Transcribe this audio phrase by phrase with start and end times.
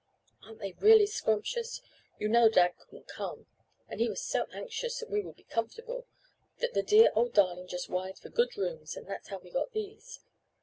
[0.41, 1.79] Aren't they really scrumptious?
[2.17, 3.45] You know dad couldn't come,
[3.87, 6.07] and he was so anxious that we would be comfortable,
[6.57, 9.73] that the dear old darling just wired for good rooms, and that's how we got
[9.73, 10.19] these.